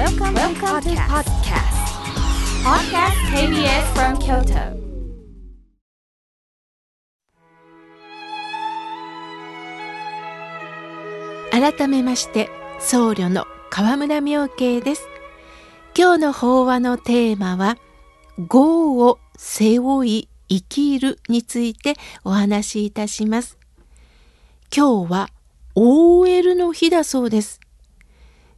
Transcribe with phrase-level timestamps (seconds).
[0.00, 1.76] Welcome, Welcome to podcast.
[2.64, 4.80] Podcast KBS from Kyoto.
[11.52, 15.06] 改めまして僧侶の河村明慶です
[15.94, 17.76] 今日の法話のテーマは
[18.38, 23.58] 業を背負い生きるについてお話しいたします
[24.74, 25.28] 今日は
[25.74, 27.60] OL の日だそうです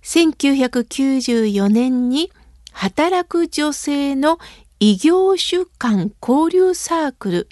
[0.03, 2.31] 1994年に
[2.73, 4.39] 働く女性の
[4.81, 7.49] 異業種間交流サークル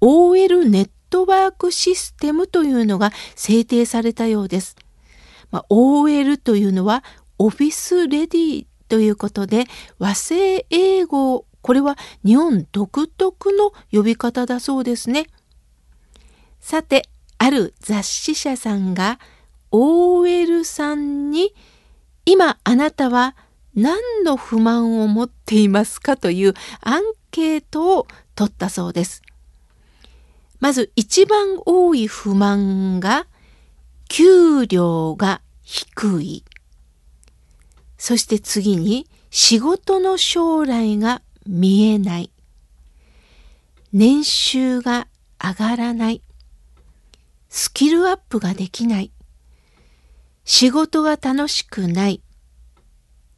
[0.00, 4.76] OL ネットワークシステムというのが制定されたようです。
[5.50, 7.04] まあ、OL というのは
[7.38, 9.64] オフィスレディということで
[9.98, 15.26] 和製英語これは日本独特の呼び方だそうですね。
[16.60, 17.02] さて
[17.38, 19.18] ある雑誌社さんが
[19.70, 21.54] OL さんに
[22.26, 23.36] 今あなたは
[23.76, 29.22] 何の不満を持っていますかというアンケートを取ったそうです。
[30.58, 33.26] まず一番多い不満が
[34.08, 36.44] 給料が低い。
[37.96, 42.30] そして次に仕事の将来が見えない。
[43.92, 45.06] 年収が
[45.38, 46.22] 上がらない。
[47.48, 49.12] スキルアップができない。
[50.48, 52.22] 仕事が楽しくない。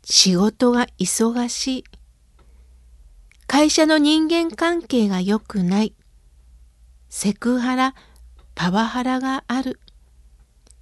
[0.04, 1.84] 仕事が忙しい。
[3.46, 5.94] 会社の人間関係が良くない。
[7.08, 7.94] セクハラ、
[8.54, 9.80] パワハラがある。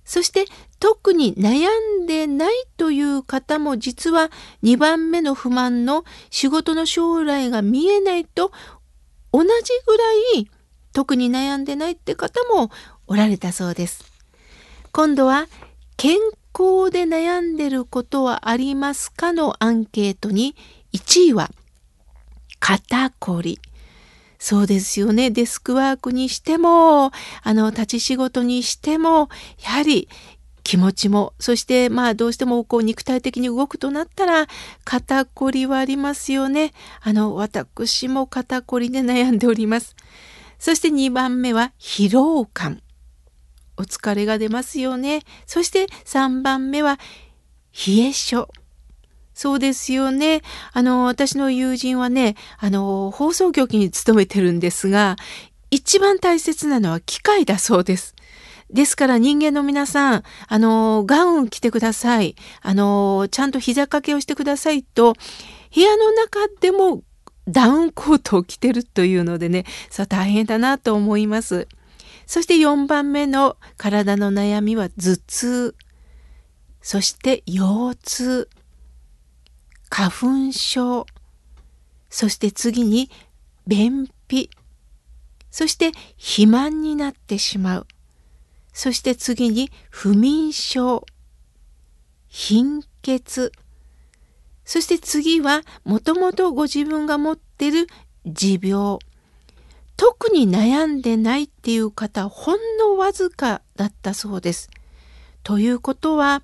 [0.04, 0.46] そして
[0.80, 1.68] 特に悩
[2.02, 4.30] んでないという方も実は
[4.64, 8.50] 2番目の不満の仕事の将来が見えないと
[9.32, 9.48] 同じ
[9.86, 10.04] ぐら
[10.40, 10.50] い
[10.92, 12.70] 特に悩んでないって方も
[13.06, 14.04] おられたそうです。
[14.90, 15.46] 今度は
[15.96, 16.18] 健
[16.52, 20.54] 康で悩んでることはありますかのアンケートに
[20.92, 21.50] 1位は
[22.60, 23.58] 肩こり。
[24.38, 25.30] そうですよね。
[25.30, 27.10] デスクワークにしても、
[27.42, 29.28] あの、立ち仕事にしても、
[29.64, 30.08] やはり
[30.62, 34.46] 気持ちも、そしてまあどうしてもこう肉体的に動くとなったら
[34.84, 36.72] 肩こりはありますよね。
[37.00, 39.96] あの、私も肩こりで悩んでおります。
[40.58, 42.82] そして2番目は疲労感。
[43.76, 45.22] お疲れが出ますよね。
[45.46, 46.98] そして3番目は
[47.86, 48.48] 冷え性。
[49.34, 50.40] そうですよね。
[50.72, 55.16] あの、私の友人はね、あの、放送局に勤めてるんですが、
[55.70, 58.14] 一番大切なのは機械だそうです。
[58.70, 62.34] ですから人間の皆さん、あの、ガウン着てください。
[62.62, 65.14] あの、ちゃんと膝掛けをしてくださいと、
[65.74, 67.02] 部屋の中でも
[67.46, 71.68] ダウンコートを着てるというのでね、さあ大変だなと思います。
[72.26, 75.74] そして4番目の体の悩みは頭痛。
[76.82, 78.48] そして腰痛。
[79.88, 81.06] 花粉症。
[82.10, 83.10] そして次に
[83.66, 84.50] 便秘。
[85.50, 87.86] そして肥満になってしまう。
[88.72, 91.06] そして次に不眠症。
[92.26, 93.52] 貧血。
[94.64, 97.86] そして次はもともとご自分が持ってる
[98.26, 98.98] 持病。
[100.36, 104.68] に悩んでないっていう方ほんのわずかだったそうです。
[105.42, 106.42] ということは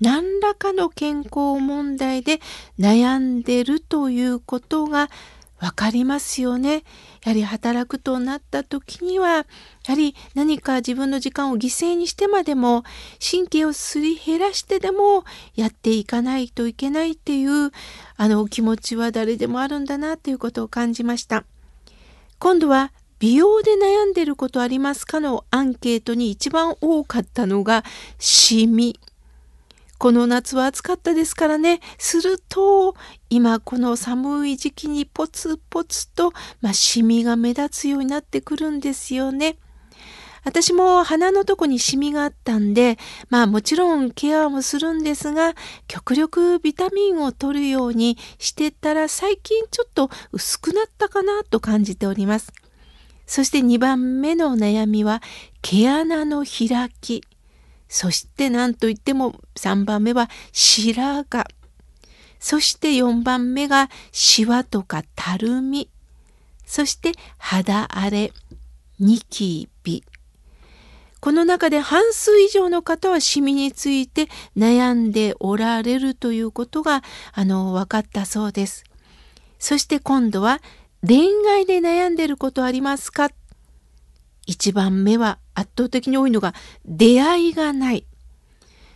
[0.00, 2.40] 何らかの健康問題で
[2.78, 5.10] 悩んでるということが
[5.58, 6.84] 分かりますよね。
[7.24, 9.44] やはり働くとなった時にはや
[9.88, 12.84] はり何か自分の時間を犠牲にしてまでも
[13.20, 15.24] 神経をすり減らしてでも
[15.56, 17.72] やっていかないといけないっていう
[18.16, 21.44] あの気持ちは誰でもあるんだなということを感じました。
[22.38, 22.92] 今度は
[23.22, 27.84] 美容で悩んでることありますかのアンケートに一番多かったのが
[28.18, 28.98] シミ。
[29.96, 31.78] この夏は暑かったですからね。
[31.98, 32.96] すると、
[33.30, 36.32] 今この寒い時期にポツポツと、
[36.62, 39.56] まあ、シミが目立つようになってくるんですよね。
[40.42, 42.98] 私も鼻のとこにシミがあったんで、
[43.30, 45.54] まあもちろんケアもするんですが、
[45.86, 52.52] 極力ビタミンを取るようにしてたら最近ちょっと薄くなったかなと感じております。
[53.26, 55.22] そして2番目の悩みは
[55.62, 57.22] 毛穴の開き。
[57.88, 61.44] そして何といっても3番目は白髪。
[62.38, 65.88] そして4番目がシワとかたるみ。
[66.64, 68.32] そして肌荒れ、
[68.98, 70.02] ニキビ。
[71.20, 74.26] この中で半数以上の方はシミについて
[74.56, 78.82] 悩んでおられるということがあの分かったそうです。
[79.60, 80.60] そして今度は
[81.04, 83.30] 恋愛で悩んでることありますか
[84.46, 86.54] ？1番目は圧倒的に多いのが
[86.84, 88.06] 出会いがない。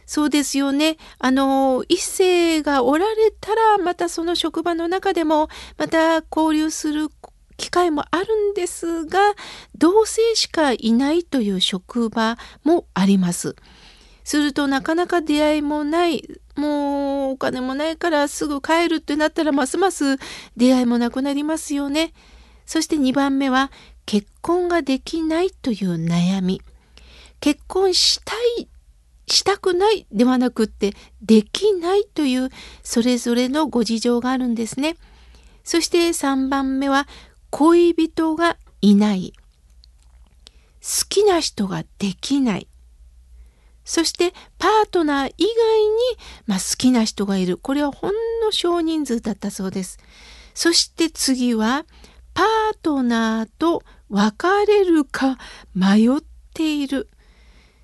[0.06, 0.98] そうですよね。
[1.18, 5.48] あの、一世がおられたら、またその職場の中でも、
[5.78, 7.08] また交流する
[7.56, 9.34] 機会もあるんですが、
[9.76, 13.56] 同性しかいないという職場もあります。
[14.22, 16.22] するとなかなか出会いもない、
[16.56, 20.16] もうお金もないからすぐ帰るってなったらますます
[20.56, 22.12] 出会いもなくなりますよね。
[22.64, 23.70] そして2番目は
[24.06, 26.62] 結婚ができないという悩み。
[27.40, 28.68] 結婚したい
[29.28, 32.48] したくないではなくってできないという
[32.82, 34.96] それぞれのご事情があるんですね。
[35.64, 37.08] そして3番目は
[37.50, 39.32] 恋人がいない。
[40.80, 42.68] 好きな人ができない。
[43.86, 45.90] そしてパートナー以外に、
[46.46, 47.56] まあ、好きな人がいる。
[47.56, 48.12] これはほん
[48.42, 49.98] の少人数だったそうです。
[50.54, 51.86] そして次は
[52.34, 52.46] パー
[52.82, 55.38] トナーと別れるか
[55.74, 56.20] 迷っ
[56.52, 57.08] ている。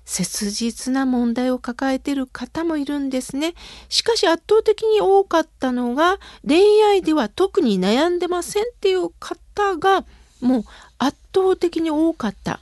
[0.05, 3.53] 切実な問題を抱えている方もいるんですね。
[3.87, 10.03] しかし圧倒的に多かったのが恋愛では特に悩んでませんっていう方が
[10.41, 10.63] もう
[10.97, 12.59] 圧倒的に多かった。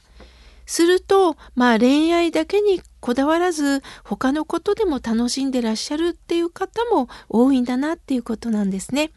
[0.71, 9.12] するとまあ恋愛だけにこだわらず他のことでも楽しんでらっしゃるっていう方も多いんだなっていうことなんですね。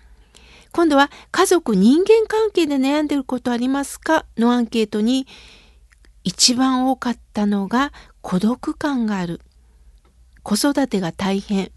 [0.73, 4.27] 今度は家族人間関係で悩んでることありますか？
[4.37, 5.29] のアンケートに
[6.25, 9.41] 一番多かったのが孤独感がある。
[10.43, 11.71] 子育てが大変。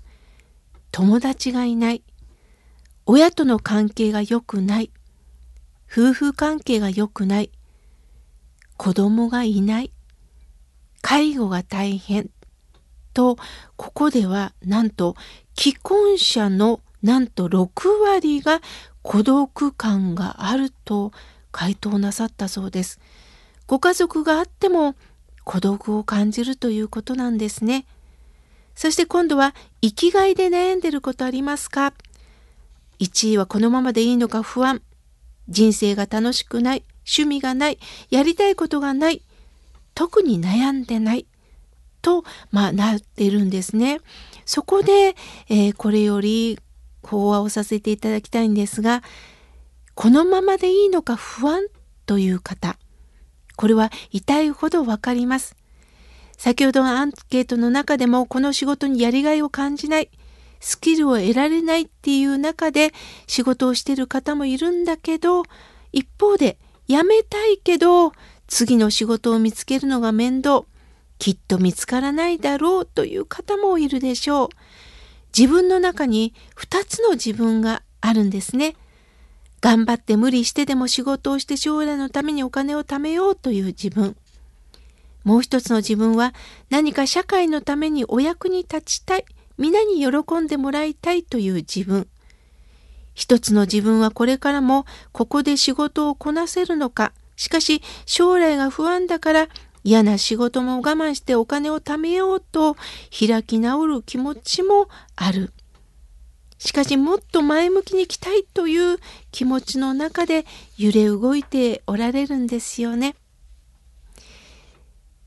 [0.91, 2.01] 友達がいない。
[3.05, 4.91] 親との関係が良くない。
[5.91, 7.51] 夫婦関係が良くない。
[8.77, 9.91] 子供がいない。
[11.01, 12.29] 介護が大変。
[13.13, 13.37] と、
[13.75, 15.15] ここではなんと
[15.57, 18.61] 既婚者のなんと6割が
[19.01, 21.11] 孤独感があると
[21.51, 22.99] 回答なさったそうです。
[23.65, 24.95] ご家族があっても
[25.43, 27.85] 孤独を感じるということなんですね。
[28.75, 31.93] そして今度は生きがいで悩んでることありますか
[32.99, 34.81] ?1 位はこのままでいいのか不安。
[35.49, 36.83] 人生が楽しくない。
[36.99, 37.79] 趣味がない。
[38.09, 39.21] やりたいことがない。
[39.95, 41.25] 特に悩んでない。
[42.01, 43.99] と、まあ、なってるんですね。
[44.45, 45.15] そこで、
[45.49, 46.59] えー、これより
[47.01, 49.03] 講話をさせていただきたいんですが、
[49.95, 51.63] このままでいいのか不安
[52.05, 52.77] という方。
[53.55, 55.55] これは痛いほどわかります。
[56.37, 60.09] 先ほどのアンケートの中でもこの仕事にやりがいを感じない、
[60.59, 62.93] スキルを得られないっていう中で
[63.27, 65.43] 仕事をしてる方もいるんだけど、
[65.91, 66.57] 一方で
[66.87, 68.11] 辞めたいけど
[68.47, 70.65] 次の仕事を見つけるのが面倒、
[71.19, 74.49] きっと見つからないだろうという方もいるでしょう。
[75.37, 78.75] 自分の中に2つの自分があるんですね。
[79.59, 84.15] 頑張って無理してでも仕事をして将来のためにお金を貯めようという自分。
[85.23, 86.33] もう一つの自分は
[86.69, 89.25] 何か社会のためにお役に立ちたい、
[89.57, 92.07] 皆に喜んでもらいたいという自分。
[93.13, 99.47] 一つの自分はこれからもここで仕事をこなせるのか、しかし将来が不安だから
[99.83, 102.75] 嫌な仕事も我慢してお金を貯めようと
[103.17, 105.53] 開き直る気持ちもある。
[106.59, 108.97] しかしもっと前向きに来たいという
[109.31, 110.45] 気持ちの中で
[110.77, 113.15] 揺れ動いておられるんですよね。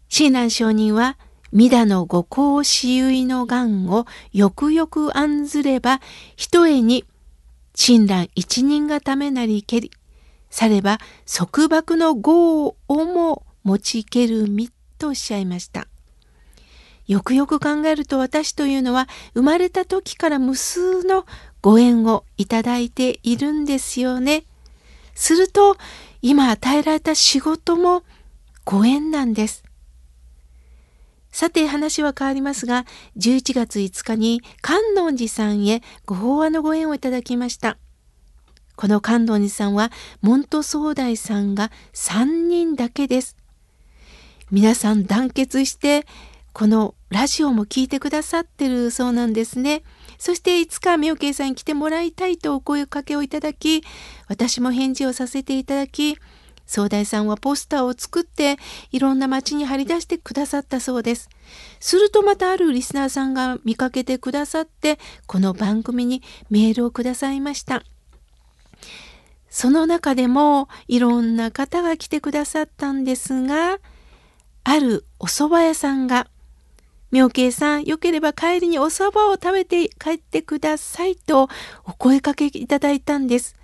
[0.09, 1.17] 親鸞上人は
[1.53, 6.01] 弥陀の五行死唯の願をよくよく案ずれば
[6.37, 7.05] ひとえに
[7.75, 9.91] 親鸞一人がためなりけり
[10.51, 15.87] されば束縛の業をも持ちけるみとおっしゃいました。
[17.07, 21.27] よくよく考えると私というのは生まれた時から無数の
[21.61, 24.45] ご縁をいただいているんですよね。
[25.15, 25.77] すると
[26.23, 28.05] 今与えられた仕事も
[28.65, 29.65] ご縁なんです。
[31.33, 32.85] さて話は変わりますが
[33.17, 37.79] 11月5日に観音寺さんへご法話のご縁をいただきました。
[38.77, 43.37] この観音寺さんは門徒総大さんが3人だけです。
[44.51, 46.07] 皆さん団結して
[46.53, 49.83] このラジオも聞いてくださってるそうなんですね。
[50.19, 53.83] そしていつか妙慶さんに来てもらいたいとお声かけをいただき、
[54.29, 56.17] 私も返事をさせていただき、
[56.71, 58.57] 総大さんはポスターを作って
[58.93, 61.29] いろんな街に貼り出してくださったそうです。
[61.81, 67.83] するとまたあるリスナーさんが見かけてくださってこの番組にメールをくださいました。
[69.49, 73.81] その中でもいろんな方が来てくださったんですが
[74.63, 76.29] あるお蕎麦屋さんが
[77.11, 81.49] 妙慶さん、よければ帰りにお蕎麦を食べて帰ってくださいと
[81.85, 83.57] お声かけいただいたんです。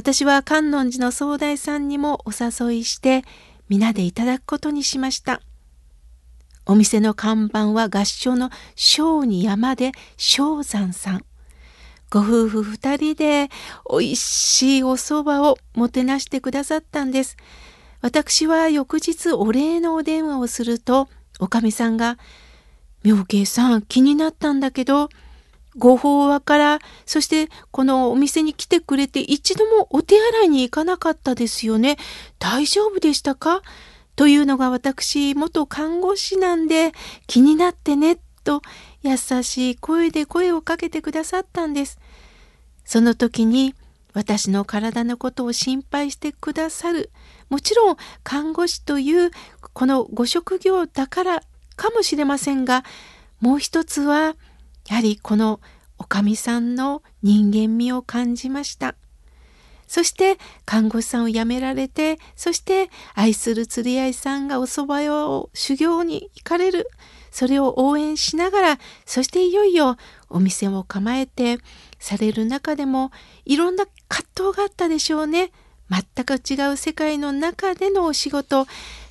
[0.00, 3.22] 私は観音寺の総大さんにもお誘いして
[3.68, 5.42] 皆でいただくことにしました。
[6.64, 11.24] お店の看板は合唱の小に山で正山さん。
[12.08, 13.50] ご夫婦二人で
[13.90, 17.36] 美味しいお蕎麦をもてなしてくださったんです。
[18.00, 22.16] 私は翌日お礼のお電話をすると、おかみさんが、
[23.04, 25.10] 妙慶さん気になったんだけど、
[25.76, 31.96] ご法話から、そしてこのお店に来てくれて一度もお手洗いに行かなかったですよね。
[32.38, 33.62] 大丈夫でしたか？
[34.16, 36.92] というのが私、元看護師なんで
[37.26, 38.62] 気になってね、と
[39.02, 41.98] 優しい声で声をかけてくださったんです。
[42.84, 43.74] その時に
[44.12, 47.10] 私の体のことを心配してくださる。
[47.48, 49.30] もちろん看護師という
[49.72, 51.42] このご職業だから
[51.76, 52.84] かもしれませんが、
[53.40, 54.34] もう一つは
[54.90, 55.60] やはりこの
[55.98, 58.96] おかみさんの人間味を感じました。
[59.86, 66.88] そして看護師さんを辞められて、そして愛する釣り合いさんがお蕎麦屋を修行に行かれる。
[67.30, 69.96] それを応援しながら、そしていよいよ
[70.28, 71.58] お店を構えて
[72.00, 73.12] される中でも、
[73.44, 75.52] いろんな葛藤があったでしょうね。
[75.88, 78.66] 全く違う世界の中でのお仕事、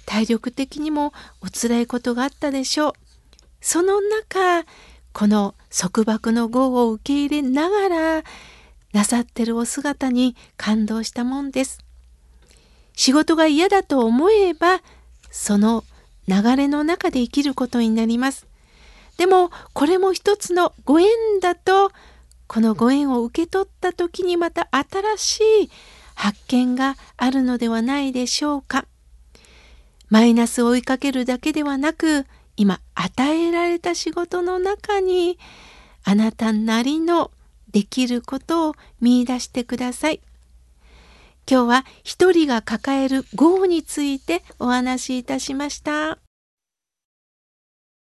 [0.06, 2.94] 体力的にもお辛いことがあったでしょう。
[3.62, 4.66] その中、
[5.14, 8.24] この束縛の業を受け入れながら
[8.94, 11.80] なさってるお姿に感動したもんです。
[12.96, 14.82] 仕事が嫌だと思えば
[15.32, 15.84] その
[16.28, 18.48] 流れの中で生きることになります。
[19.18, 21.08] でもこれも一つのご縁
[21.42, 21.92] だと
[22.48, 25.72] このご縁を受け取った時にまた新しい
[26.16, 28.86] 発見があるのではないでしょうか。
[30.10, 32.26] マイナスを追いかけるだけではなく
[32.60, 35.40] 今与えられた仕事の中に
[36.04, 37.32] あなたなりの
[37.72, 40.20] できることを見いだしてください。
[41.50, 46.18] 今日は一人が抱える業についてお話しいたしました。